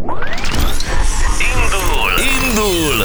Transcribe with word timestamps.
Indul! 0.00 0.20
Indul! 2.40 3.04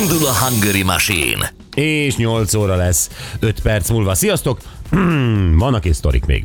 Indul 0.00 0.26
a 0.26 0.32
Hungary 0.44 0.82
Machine! 0.82 1.52
És 1.74 2.16
8 2.16 2.54
óra 2.54 2.76
lesz 2.76 3.10
5 3.40 3.60
perc 3.60 3.90
múlva. 3.90 4.14
Sziasztok! 4.14 4.58
Hmm, 4.90 5.58
Vannak 5.58 5.84
és 5.84 5.96
sztorik 5.96 6.24
még. 6.24 6.44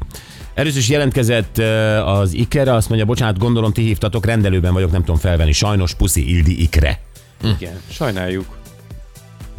Először 0.53 0.79
is 0.79 0.89
jelentkezett 0.89 1.57
az 2.05 2.33
Ikere, 2.33 2.73
azt 2.73 2.87
mondja, 2.87 3.07
bocsánat, 3.07 3.37
gondolom 3.37 3.73
ti 3.73 3.81
hívtatok, 3.81 4.25
rendelőben 4.25 4.73
vagyok, 4.73 4.91
nem 4.91 5.03
tudom 5.03 5.19
felvenni. 5.19 5.51
Sajnos 5.51 5.93
puszi 5.93 6.29
Ildi 6.35 6.61
Ikre. 6.61 6.99
Igen, 7.43 7.79
sajnáljuk. 7.91 8.45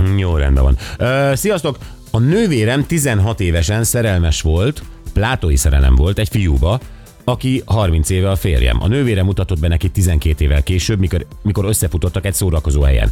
Mm, 0.02 0.18
Jó, 0.18 0.36
rendben 0.36 0.62
van. 0.64 0.77
Ö, 0.98 1.32
sziasztok! 1.36 1.79
A 2.11 2.18
nővérem 2.18 2.86
16 2.86 3.40
évesen 3.40 3.84
szerelmes 3.84 4.40
volt, 4.43 4.82
plátói 5.12 5.56
szerelem 5.56 5.95
volt 5.95 6.18
egy 6.18 6.29
fiúba, 6.29 6.80
aki 7.25 7.62
30 7.66 8.11
éve 8.11 8.30
a 8.30 8.36
férjem. 8.36 8.82
A 8.82 8.89
nővérem 8.89 9.25
mutatott 9.25 9.58
be 9.58 9.68
neki 9.68 9.90
12 9.90 10.44
évvel 10.44 10.62
később, 10.62 10.99
mikor, 10.99 11.26
mikor 11.43 11.64
összefutottak 11.64 12.25
egy 12.25 12.35
szórakozó 12.35 12.82
helyen. 12.82 13.11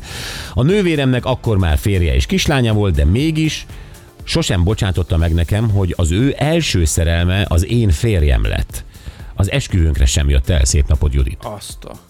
A 0.54 0.62
nővéremnek 0.62 1.24
akkor 1.24 1.58
már 1.58 1.78
férje 1.78 2.14
és 2.14 2.26
kislánya 2.26 2.72
volt, 2.72 2.94
de 2.94 3.04
mégis 3.04 3.66
sosem 4.24 4.64
bocsátotta 4.64 5.16
meg 5.16 5.34
nekem, 5.34 5.70
hogy 5.70 5.94
az 5.96 6.10
ő 6.10 6.34
első 6.36 6.84
szerelme 6.84 7.44
az 7.48 7.66
én 7.66 7.90
férjem 7.90 8.42
lett. 8.42 8.84
Az 9.34 9.50
esküvőnkre 9.50 10.04
sem 10.04 10.28
jött 10.28 10.48
el, 10.48 10.64
szép 10.64 10.88
napot 10.88 11.14
Judit. 11.14 11.44
Azt 11.44 11.84
a... 11.84 12.09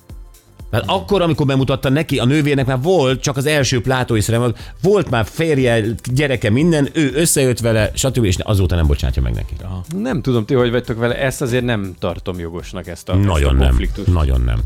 Hát 0.73 0.83
akkor, 0.87 1.23
amikor 1.23 1.47
bemutatta 1.47 1.89
neki, 1.89 2.19
a 2.19 2.25
nővérnek 2.25 2.67
már 2.67 2.81
volt, 2.83 3.21
csak 3.21 3.37
az 3.37 3.47
első 3.47 3.81
plátói 3.81 4.21
szerelme, 4.21 4.53
volt 4.83 5.11
már 5.11 5.25
férje, 5.31 5.85
gyereke, 6.13 6.51
minden, 6.51 6.89
ő 6.93 7.11
összejött 7.15 7.59
vele, 7.59 7.91
stb. 7.95 8.25
és 8.25 8.37
azóta 8.37 8.75
nem 8.75 8.87
bocsátja 8.87 9.23
meg 9.23 9.35
neki. 9.35 9.55
Nem 9.97 10.23
tudom, 10.23 10.45
ti 10.47 10.55
hogy 10.55 10.71
vagytok 10.71 10.99
vele, 10.99 11.19
ezt 11.19 11.43
azért 11.43 11.65
nem 11.65 11.95
tartom 11.99 12.39
jogosnak, 12.39 12.87
ezt 12.87 13.09
a, 13.09 13.13
ezt 13.17 13.25
Nagyon 13.25 13.55
a 13.55 13.59
nem. 13.59 13.69
konfliktust. 13.69 14.09
Nagyon 14.13 14.41
nem. 14.41 14.61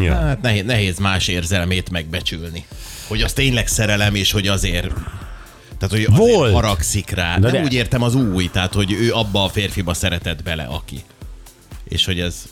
Ja. 0.00 0.14
Hát 0.14 0.40
nehéz, 0.42 0.64
nehéz 0.64 0.98
más 0.98 1.28
érzelmét 1.28 1.90
megbecsülni. 1.90 2.64
Hogy 3.08 3.20
az 3.20 3.32
tényleg 3.32 3.66
szerelem, 3.68 4.14
és 4.14 4.32
hogy 4.32 4.46
azért... 4.46 4.92
Tehát, 5.78 6.06
hogy 6.06 6.14
azért 6.14 6.34
Volt. 6.34 6.52
haragszik 6.52 7.10
rá. 7.10 7.38
Na 7.38 7.38
Nem 7.38 7.52
de- 7.52 7.62
úgy 7.62 7.72
értem 7.74 8.02
az 8.02 8.14
új, 8.14 8.50
tehát, 8.52 8.74
hogy 8.74 8.92
ő 8.92 9.12
abba 9.12 9.44
a 9.44 9.48
férfiba 9.48 9.94
szeretett 9.94 10.42
bele, 10.42 10.62
aki. 10.62 11.00
És 11.92 12.04
hogy 12.04 12.20
ez... 12.20 12.44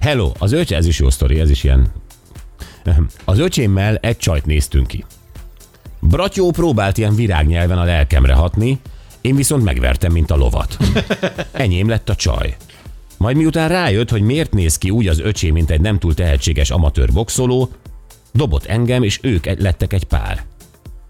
Hello, 0.00 0.32
az 0.38 0.52
öcse, 0.52 0.76
ez 0.76 0.86
is 0.86 0.98
jó 0.98 1.10
sztori, 1.10 1.40
ez 1.40 1.50
is 1.50 1.64
ilyen. 1.64 1.92
Az 3.24 3.38
öcsémmel 3.38 3.96
egy 3.96 4.16
csajt 4.16 4.46
néztünk 4.46 4.86
ki. 4.86 5.04
Bratyó 6.00 6.50
próbált 6.50 6.98
ilyen 6.98 7.14
virágnyelven 7.14 7.78
a 7.78 7.84
lelkemre 7.84 8.34
hatni, 8.34 8.80
én 9.20 9.36
viszont 9.36 9.64
megvertem, 9.64 10.12
mint 10.12 10.30
a 10.30 10.36
lovat. 10.36 10.76
Enyém 11.52 11.88
lett 11.88 12.08
a 12.08 12.14
csaj. 12.14 12.56
Majd 13.16 13.36
miután 13.36 13.68
rájött, 13.68 14.10
hogy 14.10 14.22
miért 14.22 14.52
néz 14.52 14.78
ki 14.78 14.90
úgy 14.90 15.08
az 15.08 15.20
öcsém, 15.20 15.52
mint 15.52 15.70
egy 15.70 15.80
nem 15.80 15.98
túl 15.98 16.14
tehetséges 16.14 16.70
amatőr 16.70 17.12
boxoló, 17.12 17.70
dobott 18.32 18.64
engem, 18.64 19.02
és 19.02 19.18
ők 19.22 19.46
egy- 19.46 19.60
lettek 19.60 19.92
egy 19.92 20.04
pár. 20.04 20.44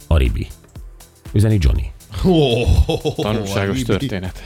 Aribi. 0.06 0.46
Üzeni 1.32 1.58
Johnny. 1.60 1.90
Tanulságos 3.16 3.82
történet. 3.82 4.42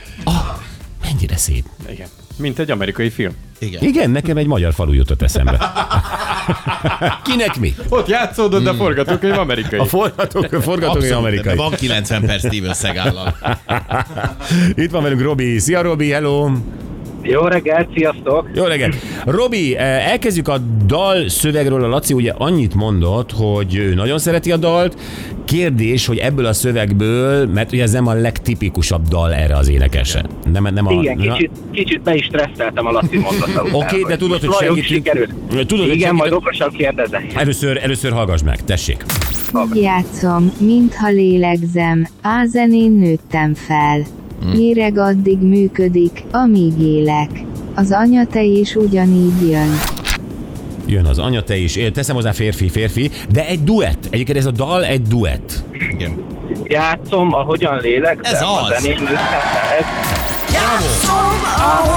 Mennyire 1.01 1.37
szép. 1.37 1.65
Igen. 1.89 2.07
Mint 2.41 2.59
egy 2.59 2.71
amerikai 2.71 3.09
film. 3.09 3.31
Igen. 3.59 3.83
Igen, 3.83 4.09
nekem 4.09 4.37
egy 4.37 4.47
magyar 4.47 4.73
falu 4.73 4.93
jutott 4.93 5.21
eszembe. 5.21 5.57
Kinek 7.23 7.59
mi? 7.59 7.75
Ott 7.89 8.07
játszódott, 8.07 8.63
de 8.63 8.69
a 8.69 8.73
forgatókönyv 8.73 9.37
amerikai. 9.37 9.79
A 9.79 9.85
forgatók, 9.85 10.53
a 10.53 10.61
forgatók 10.71 10.95
Abszolút, 10.95 11.17
amerikai. 11.17 11.55
de 11.55 11.61
van 11.61 11.71
90 11.71 12.25
perc 12.25 12.45
Steven 12.47 12.73
Seagal-lal. 12.73 13.35
Itt 14.75 14.91
van 14.91 15.03
velünk 15.03 15.21
Robi. 15.21 15.59
Szia 15.59 15.81
Robi, 15.81 16.09
hello! 16.09 16.49
Jó 17.21 17.41
reggelt, 17.41 17.87
sziasztok! 17.95 18.49
Jó 18.55 18.63
reggelt! 18.63 18.95
Robi, 19.25 19.75
eh, 19.77 20.09
elkezdjük 20.11 20.47
a 20.47 20.57
dal 20.85 21.29
szövegről. 21.29 21.83
A 21.83 21.87
Laci 21.87 22.13
ugye 22.13 22.33
annyit 22.37 22.75
mondott, 22.75 23.31
hogy 23.31 23.75
ő 23.75 23.93
nagyon 23.93 24.19
szereti 24.19 24.51
a 24.51 24.57
dalt. 24.57 24.97
Kérdés, 25.45 26.05
hogy 26.05 26.17
ebből 26.17 26.45
a 26.45 26.53
szövegből, 26.53 27.47
mert 27.47 27.71
ugye 27.71 27.83
ez 27.83 27.91
nem 27.91 28.07
a 28.07 28.13
legtipikusabb 28.13 29.07
dal 29.07 29.33
erre 29.33 29.55
az 29.55 29.69
énekesre. 29.69 30.23
Nem, 30.51 30.67
nem 30.73 30.87
a, 30.87 30.91
Igen, 30.91 31.17
na- 31.17 31.33
kicsit, 31.33 31.51
kicsit 31.71 32.01
be 32.01 32.15
is 32.15 32.25
stresszeltem 32.25 32.85
a 32.85 32.91
Laci 32.91 33.17
mondata 33.17 33.63
Oké, 33.81 34.01
de 34.07 34.17
tudod, 34.17 34.39
hogy 34.39 34.53
segítünk. 34.59 34.85
sikerült. 34.85 35.33
Tudod, 35.67 35.85
hogy 35.87 35.95
Igen, 35.95 36.15
majd 36.15 36.31
segítünk. 36.31 36.41
okosan 36.41 36.71
kérdezek. 36.71 37.33
Először, 37.35 37.79
először 37.83 38.11
hallgass 38.11 38.41
meg, 38.45 38.63
tessék. 38.63 39.05
Úgy 39.53 39.81
játszom, 39.81 40.51
mintha 40.59 41.09
lélegzem, 41.09 42.07
ázenén 42.21 42.91
nőttem 42.91 43.53
fel. 43.53 44.05
Méreg 44.45 44.97
addig 44.97 45.39
működik, 45.39 46.23
amíg 46.31 46.79
élek. 46.79 47.29
Az 47.75 47.91
anyatej 47.91 48.47
is 48.47 48.75
ugyanígy 48.75 49.49
jön. 49.49 49.79
Jön 50.85 51.05
az 51.05 51.19
anya, 51.19 51.41
te 51.41 51.55
is. 51.57 51.75
Én 51.75 51.93
Teszem 51.93 52.15
hozzá 52.15 52.31
férfi, 52.31 52.69
férfi, 52.69 53.11
de 53.31 53.47
egy 53.47 53.63
duett. 53.63 54.07
Egyébként 54.09 54.37
ez 54.37 54.45
a 54.45 54.51
dal 54.51 54.85
egy 54.85 55.01
duett. 55.01 55.63
Igen. 55.91 56.23
Játszom, 56.63 57.33
ahogyan 57.33 57.79
lélegzem. 57.81 58.33
Ez 58.33 58.41
a 58.41 58.61
az. 58.63 58.81
zenén 58.81 58.99
nőttem 58.99 59.15
fel. 59.15 59.77
Ez 59.79 59.85
Játszom, 60.53 61.90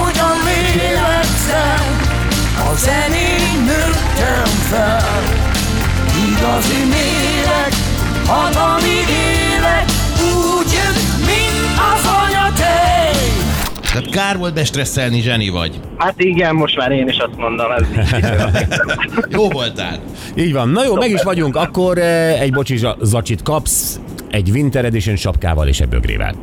Tehát 13.94 14.10
kár 14.10 14.38
volt 14.38 14.54
bestresszelni, 14.54 15.20
Zseni 15.20 15.48
vagy. 15.48 15.80
Hát 15.96 16.14
igen, 16.20 16.54
most 16.54 16.76
már 16.76 16.92
én 16.92 17.08
is 17.08 17.16
azt 17.16 17.36
mondom, 17.36 17.70
ez 17.70 17.86
Jó 19.30 19.48
voltál. 19.48 19.98
Így 20.36 20.52
van. 20.52 20.68
Na 20.68 20.84
jó, 20.84 20.94
meg 20.94 21.10
is 21.10 21.22
vagyunk. 21.22 21.56
Akkor 21.56 21.98
eh, 21.98 22.40
egy 22.40 22.52
bocsi 22.52 22.76
zsa- 22.76 22.96
zacsit 23.00 23.42
kapsz, 23.42 24.00
egy 24.30 24.50
Winter 24.50 24.84
Edition 24.84 25.16
sapkával 25.16 25.68
és 25.68 25.80
egy 25.80 25.88
bögrével. 25.88 26.34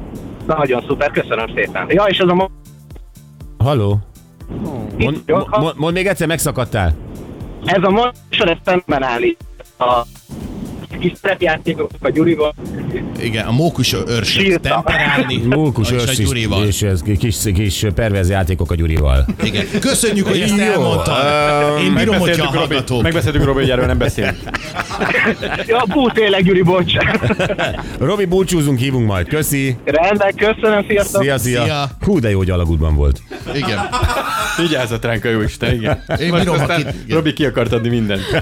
Nagyon 0.47 0.84
szuper, 0.88 1.12
köszönöm 1.12 1.45
szépen. 1.56 1.85
Ja, 1.89 2.03
és 2.03 2.19
az 2.19 2.29
a 2.29 2.50
Halló? 3.57 4.00
Mond, 4.97 5.23
mond, 5.28 5.73
mond 5.75 5.94
még 5.94 6.07
egyszer, 6.07 6.28
megszakadtál. 6.28 6.94
ez 7.66 7.83
a 7.83 7.89
mosor, 7.89 8.50
ez 8.50 8.57
szemben 8.66 9.03
állít 9.03 9.38
a 9.78 10.06
kis 11.00 11.12
szerepjátékok 11.22 11.89
a 12.00 12.09
Gyurival. 12.09 12.53
Igen, 13.19 13.46
a 13.46 13.52
mókus 13.52 13.96
őrsöt 14.07 14.62
temperálni. 14.62 15.41
Mókus 15.50 15.91
és 15.91 16.03
a 16.07 16.12
Gyurival. 16.24 16.66
és, 16.66 16.81
és 16.81 17.00
kis, 17.19 17.38
kis 17.53 17.85
perverz 17.96 18.29
játékok 18.29 18.72
a 18.72 18.75
Gyurival. 18.75 19.25
Igen. 19.44 19.66
Köszönjük, 19.79 20.28
hogy 20.28 20.40
ezt 20.40 20.57
Jó, 20.57 20.63
elmondtad. 20.63 21.80
Én 21.84 21.94
bírom, 21.94 22.18
hogyha 22.18 22.44
Robi, 22.46 22.57
hallgatók. 22.57 23.01
megbeszéltük, 23.01 23.44
Robi, 23.44 23.59
hogy 23.59 23.69
erről 23.69 23.85
nem 23.85 23.97
beszélünk. 23.97 24.38
Ja, 25.68 25.84
bú, 25.88 26.09
tényleg, 26.09 26.44
Gyuri, 26.44 26.62
bocs. 26.62 26.94
Robi, 28.00 28.25
búcsúzunk, 28.25 28.80
hívunk 28.80 29.07
majd. 29.07 29.28
Köszi. 29.28 29.75
Rendben, 29.85 30.35
köszönöm, 30.35 30.85
sziasztok. 30.88 31.22
Szia, 31.22 31.38
szia. 31.38 31.63
Szia. 31.63 31.90
Hú, 32.01 32.19
de 32.19 32.30
jó, 32.30 32.38
hogy 32.38 32.50
alagútban 32.50 32.96
volt. 32.96 33.22
Igen. 33.56 33.80
Vigyázzat 34.57 35.06
ránk 35.06 35.25
a 35.25 35.30
jó 35.30 35.41
Isten, 35.41 35.74
igen. 35.74 36.03
Én 36.19 36.30
Most 36.30 36.40
bírom, 36.44 36.59
aztán 36.59 36.81
akit- 36.81 36.94
igen. 37.06 37.16
Robi 37.18 37.34
ki 37.34 37.46
akart 37.46 37.72
adni 37.72 37.90
mindent. 37.90 38.22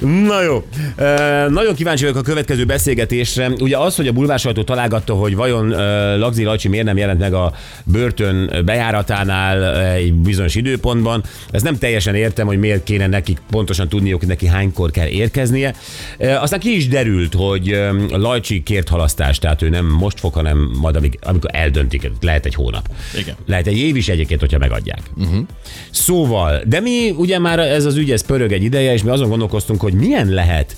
Na 0.00 0.42
jó. 0.42 0.64
E, 0.96 1.48
nagyon 1.48 1.74
kíváncsi 1.74 2.02
vagyok 2.02 2.18
a 2.18 2.22
következő 2.22 2.64
beszélgetésre. 2.64 3.48
Ugye 3.48 3.78
az, 3.78 3.96
hogy 3.96 4.08
a 4.08 4.12
bulvársajtó 4.12 4.62
találgatta, 4.62 5.14
hogy 5.14 5.34
vajon 5.34 5.72
e, 5.72 6.16
Lagzi 6.16 6.44
Lajcsi 6.44 6.68
miért 6.68 6.84
nem 6.84 6.96
jelent 6.96 7.18
meg 7.18 7.34
a 7.34 7.52
börtön 7.84 8.62
bejáratánál 8.64 9.76
egy 9.92 10.12
bizonyos 10.12 10.54
időpontban, 10.54 11.22
ezt 11.50 11.64
nem 11.64 11.78
teljesen 11.78 12.14
értem, 12.14 12.46
hogy 12.46 12.58
miért 12.58 12.82
kéne 12.82 13.06
nekik 13.06 13.38
pontosan 13.50 13.88
tudniuk, 13.88 14.18
hogy 14.18 14.28
neki 14.28 14.46
hánykor 14.46 14.90
kell 14.90 15.06
érkeznie. 15.06 15.74
E, 16.18 16.40
aztán 16.40 16.60
ki 16.60 16.76
is 16.76 16.88
derült, 16.88 17.34
hogy 17.34 17.68
e, 17.68 17.92
Lajcsi 18.10 18.62
kért 18.62 18.88
halasztást, 18.88 19.40
tehát 19.40 19.62
ő 19.62 19.68
nem 19.68 19.86
most 19.86 20.20
fog, 20.20 20.34
hanem 20.34 20.70
majd 20.80 20.96
amíg, 20.96 21.18
amikor 21.22 21.50
eldöntik, 21.52 22.10
lehet 22.20 22.46
egy 22.46 22.54
hónap. 22.54 22.88
Igen. 23.18 23.34
Lehet 23.46 23.66
egy 23.66 23.78
év 23.78 23.96
is 23.96 24.08
egyébként, 24.08 24.40
hogyha 24.40 24.58
megadják. 24.58 25.00
Uh-huh. 25.16 25.46
Szóval, 25.90 26.62
de 26.66 26.80
mi 26.80 27.10
ugye 27.10 27.38
már 27.38 27.58
ez 27.58 27.84
az 27.84 27.96
ügy, 27.96 28.10
ez 28.10 28.26
pörög 28.26 28.52
egy 28.52 28.62
ideje, 28.62 28.92
és 28.92 29.02
mi 29.02 29.10
azon 29.20 29.30
gondolkoztunk, 29.32 29.80
hogy 29.80 29.92
milyen 29.92 30.28
lehet, 30.28 30.76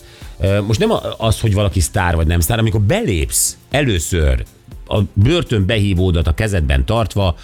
most 0.66 0.80
nem 0.80 0.90
az, 1.16 1.40
hogy 1.40 1.54
valaki 1.54 1.80
sztár 1.80 2.16
vagy 2.16 2.26
nem 2.26 2.40
sztár, 2.40 2.58
amikor 2.58 2.80
belépsz 2.80 3.56
először 3.70 4.44
a 4.86 5.00
börtön 5.12 5.66
behívódat 5.66 6.26
a 6.26 6.34
kezedben 6.34 6.84
tartva, 6.84 7.36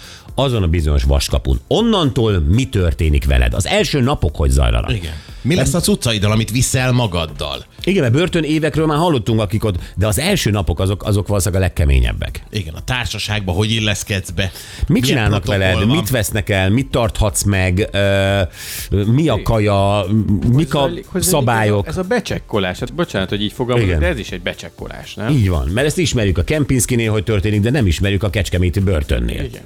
azon 0.43 0.63
a 0.63 0.67
bizonyos 0.67 1.03
vaskapun. 1.03 1.59
Onnantól 1.67 2.39
mi 2.39 2.63
történik 2.63 3.25
veled? 3.25 3.53
Az 3.53 3.67
első 3.67 4.01
napok 4.01 4.35
hogy 4.35 4.49
zajlanak? 4.49 4.93
Igen. 4.93 5.13
Mi 5.41 5.55
lesz 5.55 5.73
a 5.73 5.79
cuccaiddal, 5.79 6.31
amit 6.31 6.51
viszel 6.51 6.91
magaddal? 6.91 7.65
Igen, 7.83 8.01
mert 8.01 8.13
börtön 8.13 8.43
évekről 8.43 8.85
már 8.85 8.97
hallottunk, 8.97 9.39
akik 9.39 9.63
ott, 9.63 9.75
de 9.95 10.07
az 10.07 10.19
első 10.19 10.49
napok 10.49 10.79
azok, 10.79 11.03
azok 11.03 11.27
valószínűleg 11.27 11.61
a 11.61 11.65
legkeményebbek. 11.65 12.43
Igen, 12.51 12.73
a 12.73 12.83
társaságban 12.83 13.55
hogy 13.55 13.71
illeszkedsz 13.71 14.29
be? 14.29 14.51
Mit 14.87 15.05
csinálnak 15.05 15.45
veled, 15.45 15.85
mit 15.85 16.09
vesznek 16.09 16.49
el, 16.49 16.69
mit 16.69 16.87
tarthatsz 16.87 17.43
meg, 17.43 17.89
ö, 17.91 18.41
mi 18.89 19.27
a 19.27 19.41
kaja, 19.41 20.05
mik 20.51 20.73
a 20.73 20.89
szabályok. 21.15 21.87
Ez 21.87 21.97
a, 21.97 21.99
ez 21.99 22.05
a 22.05 22.07
becsekkolás. 22.07 22.79
Hát 22.79 22.93
bocsánat, 22.93 23.29
hogy 23.29 23.41
így 23.41 23.53
fogalmazok, 23.53 23.89
Igen. 23.89 23.99
de 24.01 24.07
ez 24.07 24.19
is 24.19 24.31
egy 24.31 24.41
becsekkolás, 24.41 25.13
nem? 25.13 25.29
Így 25.29 25.49
van, 25.49 25.67
mert 25.67 25.87
ezt 25.87 25.97
ismerjük 25.97 26.37
a 26.37 26.43
Kempinskinél, 26.43 27.11
hogy 27.11 27.23
történik, 27.23 27.61
de 27.61 27.69
nem 27.69 27.87
ismerjük 27.87 28.23
a 28.23 28.29
Kecskeméti 28.29 28.79
börtönnél. 28.79 29.43
Igen. 29.43 29.61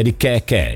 Pedig 0.00 0.16
ke, 0.16 0.38
ke. 0.44 0.72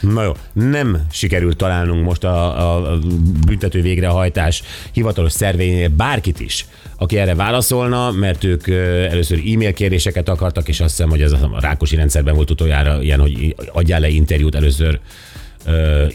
Na 0.00 0.22
jó, 0.22 0.32
nem 0.52 1.06
sikerült 1.10 1.56
találnunk 1.56 2.04
most 2.04 2.24
a, 2.24 2.74
a, 2.74 2.98
büntető 3.46 3.82
végrehajtás 3.82 4.62
hivatalos 4.92 5.32
szervénél 5.32 5.88
bárkit 5.88 6.40
is, 6.40 6.66
aki 6.96 7.18
erre 7.18 7.34
válaszolna, 7.34 8.10
mert 8.10 8.44
ők 8.44 8.68
először 9.10 9.38
e-mail 9.38 9.72
kérdéseket 9.72 10.28
akartak, 10.28 10.68
és 10.68 10.80
azt 10.80 10.96
hiszem, 10.96 11.10
hogy 11.10 11.22
ez 11.22 11.32
a 11.32 11.50
Rákosi 11.60 11.96
rendszerben 11.96 12.34
volt 12.34 12.50
utoljára 12.50 13.02
ilyen, 13.02 13.20
hogy 13.20 13.54
adjál 13.72 14.00
le 14.00 14.08
interjút 14.08 14.54
először 14.54 15.00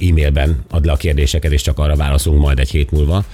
e-mailben, 0.09 0.63
add 0.69 0.85
le 0.85 0.91
a 0.91 0.97
kérdéseket, 0.97 1.51
és 1.51 1.61
csak 1.61 1.79
arra 1.79 1.95
válaszolunk 1.95 2.41
majd 2.41 2.59
egy 2.59 2.69
hét 2.69 2.91
múlva. 2.91 3.25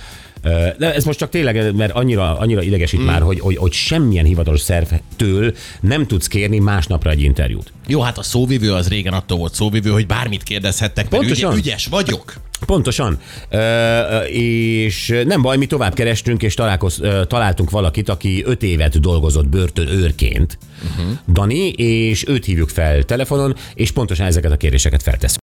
De 0.77 0.93
ez 0.93 1.03
most 1.03 1.19
csak 1.19 1.29
tényleg, 1.29 1.75
mert 1.75 1.93
annyira, 1.93 2.37
annyira 2.37 2.61
idegesít 2.61 2.99
mm. 2.99 3.05
már, 3.05 3.21
hogy, 3.21 3.39
hogy, 3.39 3.57
hogy 3.57 3.71
semmilyen 3.71 4.25
hivatalos 4.25 4.61
szervtől 4.61 5.53
nem 5.81 6.07
tudsz 6.07 6.27
kérni 6.27 6.59
másnapra 6.59 7.09
egy 7.09 7.21
interjút. 7.21 7.71
Jó, 7.87 8.01
hát 8.01 8.17
a 8.17 8.23
szóvivő 8.23 8.73
az 8.73 8.87
régen 8.87 9.13
attól 9.13 9.37
volt 9.37 9.53
szóvivő, 9.53 9.89
hogy 9.89 10.05
bármit 10.05 10.43
kérdezhettek, 10.43 11.09
mert 11.09 11.23
Pontosan. 11.23 11.51
ügy, 11.51 11.57
ügyes 11.57 11.85
vagyok. 11.85 12.33
Pontosan. 12.65 13.19
Ö, 13.49 14.19
és 14.29 15.21
nem 15.25 15.41
baj, 15.41 15.57
mi 15.57 15.65
tovább 15.65 15.93
kerestünk, 15.93 16.43
és 16.43 16.53
találkoz, 16.53 16.99
ö, 17.01 17.25
találtunk 17.25 17.69
valakit, 17.69 18.09
aki 18.09 18.43
öt 18.45 18.63
évet 18.63 18.99
dolgozott 18.99 19.47
börtön 19.47 19.87
őrként, 19.87 20.57
uh-huh. 20.83 21.17
Dani, 21.33 21.69
és 21.69 22.27
őt 22.27 22.45
hívjuk 22.45 22.69
fel 22.69 23.03
telefonon, 23.03 23.55
és 23.73 23.91
pontosan 23.91 24.25
ezeket 24.25 24.51
a 24.51 24.57
kérdéseket 24.57 25.03
feltesz. 25.03 25.35